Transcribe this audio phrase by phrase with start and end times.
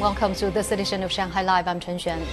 [0.00, 1.68] Welcome to this edition of Shanghai Live.
[1.68, 2.24] I'm Chen Xuan.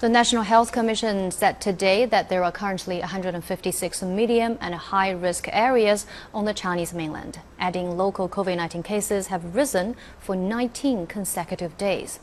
[0.00, 5.48] The National Health Commission said today that there are currently 156 medium and high risk
[5.50, 6.04] areas
[6.34, 12.20] on the Chinese mainland, adding local COVID 19 cases have risen for 19 consecutive days.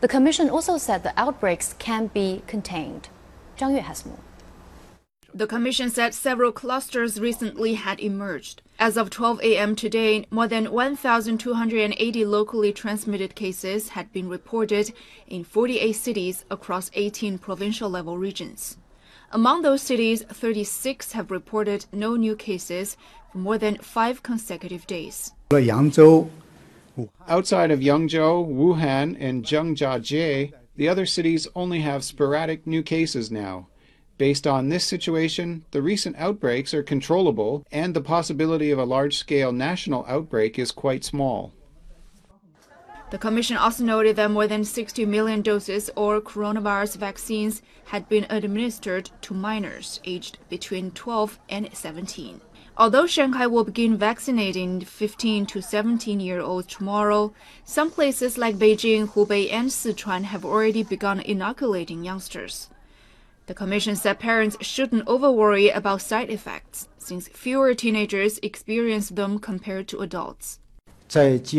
[0.00, 3.08] The Commission also said the outbreaks can be contained.
[3.56, 4.18] Zhang Yue has more.
[5.38, 8.60] The Commission said several clusters recently had emerged.
[8.76, 9.76] As of 12 a.m.
[9.76, 14.92] today, more than 1,280 locally transmitted cases had been reported
[15.28, 18.78] in 48 cities across 18 provincial level regions.
[19.30, 22.96] Among those cities, 36 have reported no new cases
[23.30, 25.30] for more than five consecutive days.
[25.52, 33.68] Outside of Yangzhou, Wuhan, and Zhangjiajie, the other cities only have sporadic new cases now.
[34.18, 39.16] Based on this situation, the recent outbreaks are controllable and the possibility of a large
[39.16, 41.52] scale national outbreak is quite small.
[43.10, 48.26] The Commission also noted that more than 60 million doses or coronavirus vaccines had been
[48.28, 52.40] administered to minors aged between 12 and 17.
[52.76, 57.32] Although Shanghai will begin vaccinating 15 to 17 year olds tomorrow,
[57.64, 62.68] some places like Beijing, Hubei, and Sichuan have already begun inoculating youngsters.
[63.48, 69.88] The Commission said parents shouldn't overworry about side effects, since fewer teenagers experience them compared
[69.88, 70.60] to adults.
[71.08, 71.52] Parents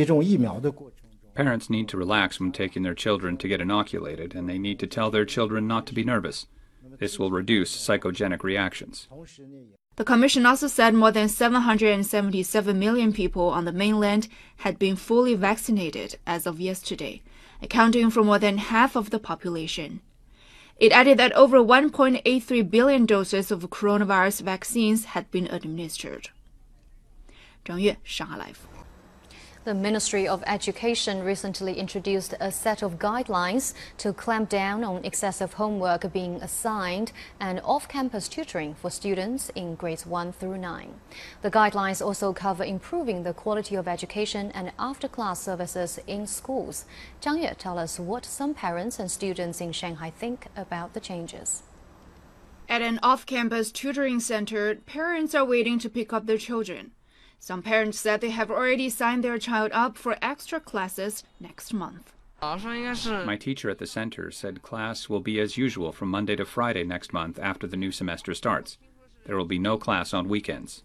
[1.67, 5.09] need to relax when taking their children to get inoculated, and they need to tell
[5.09, 6.45] their children not to be nervous.
[6.99, 9.07] This will reduce psychogenic reactions.
[9.95, 15.33] The Commission also said more than 777 million people on the mainland had been fully
[15.33, 17.23] vaccinated as of yesterday,
[17.63, 20.01] accounting for more than half of the population.
[20.79, 26.29] It added that over 1.83 billion doses of coronavirus vaccines had been administered.
[27.65, 28.78] 张悦，上海 Live。
[29.65, 36.13] The Ministry of Education recently introduced a set of guidelines to clamp down on excessive homework
[36.13, 37.11] being assigned
[37.41, 40.93] and off campus tutoring for students in grades 1 through 9.
[41.41, 46.85] The guidelines also cover improving the quality of education and after class services in schools.
[47.21, 51.63] Zhang Yue tells us what some parents and students in Shanghai think about the changes.
[52.69, 56.91] At an off campus tutoring center, parents are waiting to pick up their children.
[57.39, 62.13] Some parents said they have already signed their child up for extra classes next month.
[62.41, 66.83] My teacher at the center said class will be as usual from Monday to Friday
[66.83, 68.77] next month after the new semester starts.
[69.25, 70.83] There will be no class on weekends.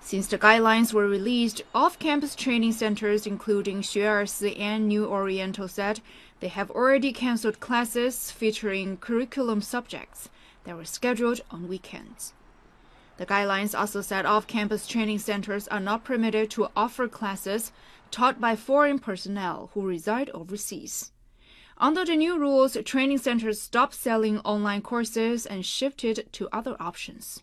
[0.00, 6.00] Since the guidelines were released, off campus training centers, including Xueersi and New Oriental, said
[6.40, 10.30] they have already canceled classes featuring curriculum subjects
[10.64, 12.32] that were scheduled on weekends.
[13.20, 17.70] The guidelines also said off campus training centers are not permitted to offer classes
[18.10, 21.12] taught by foreign personnel who reside overseas.
[21.76, 27.42] Under the new rules, training centers stopped selling online courses and shifted to other options.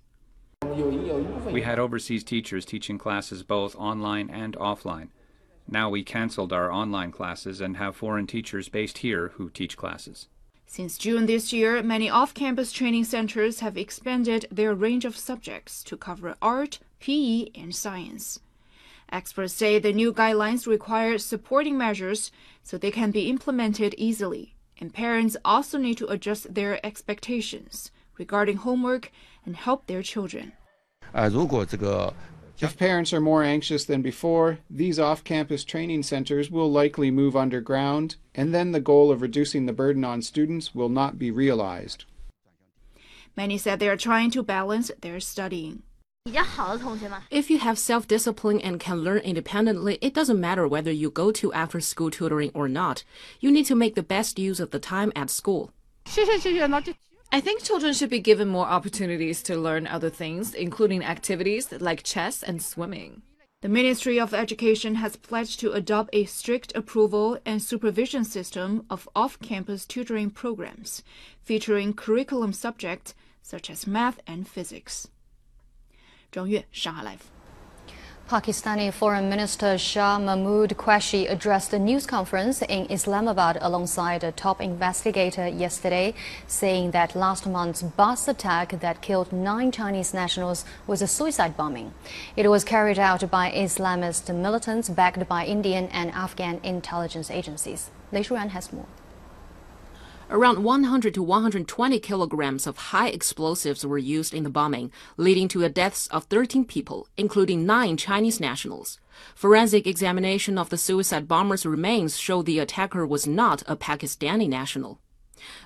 [0.63, 5.09] We had overseas teachers teaching classes both online and offline.
[5.67, 10.27] Now we canceled our online classes and have foreign teachers based here who teach classes.
[10.69, 15.81] Since June this year, many off campus training centers have expanded their range of subjects
[15.85, 18.41] to cover art, PE, and science.
[19.09, 22.31] Experts say the new guidelines require supporting measures
[22.63, 28.57] so they can be implemented easily, and parents also need to adjust their expectations regarding
[28.57, 29.11] homework
[29.45, 30.51] and help their children.
[31.13, 32.11] Uh,
[32.59, 37.35] If parents are more anxious than before, these off campus training centers will likely move
[37.35, 42.06] underground, and then the goal of reducing the burden on students will not be realized.
[43.35, 45.84] Many said they are trying to balance their studying.
[47.29, 51.31] If you have self discipline and can learn independently, it doesn't matter whether you go
[51.34, 53.03] to after school tutoring or not.
[53.40, 55.72] You need to make the best use of the time at school.
[57.29, 62.01] I think children should be given more opportunities to learn other things, including activities like
[62.03, 63.22] chess and swimming.
[63.61, 69.09] The Ministry of Education has pledged to adopt a strict approval and supervision system of
[69.16, 71.03] off campus tutoring programs,
[71.43, 75.07] featuring curriculum subjects such as math and physics.
[76.31, 77.36] 张悦，上海 Live。
[78.28, 85.47] Pakistani Foreign Minister Shah Mahmood Qureshi addressed a news conference in Islamabad alongside a top investigator
[85.47, 86.14] yesterday,
[86.46, 91.94] saying that last month's bus attack that killed nine Chinese nationals was a suicide bombing.
[92.35, 97.91] It was carried out by Islamist militants backed by Indian and Afghan intelligence agencies.
[98.12, 98.88] Lei Shuran has more.
[100.29, 105.59] Around 100 to 120 kilograms of high explosives were used in the bombing, leading to
[105.59, 109.00] the deaths of 13 people, including nine Chinese nationals.
[109.35, 115.00] Forensic examination of the suicide bomber's remains showed the attacker was not a Pakistani national.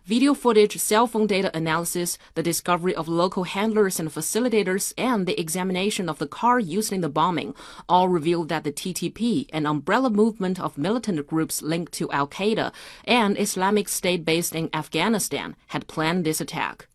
[0.05, 5.39] Video footage, cell phone data analysis, the discovery of local handlers and facilitators, and the
[5.39, 7.53] examination of the car used in the bombing
[7.87, 12.71] all revealed that the TTP, an umbrella movement of militant groups linked to Al Qaeda
[13.05, 16.87] and Islamic State based in Afghanistan, had planned this attack.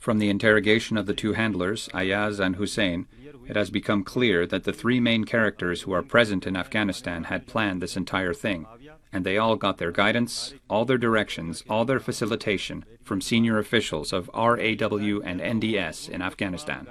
[0.00, 3.06] From the interrogation of the two handlers, Ayaz and Hussein,
[3.46, 7.46] it has become clear that the three main characters who are present in Afghanistan had
[7.46, 8.66] planned this entire thing
[9.12, 14.12] and they all got their guidance, all their directions, all their facilitation from senior officials
[14.12, 16.86] of RAW and NDS in Afghanistan.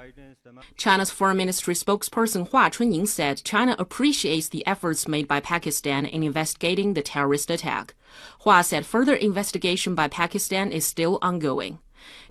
[0.76, 6.24] China's Foreign Ministry spokesperson Hua Chunying said China appreciates the efforts made by Pakistan in
[6.24, 7.94] investigating the terrorist attack.
[8.42, 11.80] Hua said further investigation by Pakistan is still ongoing.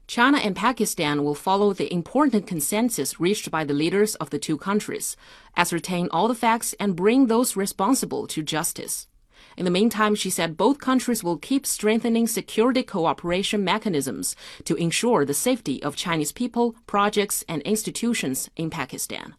[0.05, 4.57] China and Pakistan will follow the important consensus reached by the leaders of the two
[4.57, 5.15] countries,
[5.55, 9.07] ascertain all the facts, and bring those responsible to justice.
[9.55, 14.35] In the meantime, she said both countries will keep strengthening security cooperation mechanisms
[14.65, 19.35] to ensure the safety of Chinese people, projects, and institutions in Pakistan.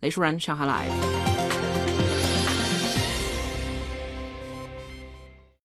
[0.00, 1.33] 雷舒然，上海 Live。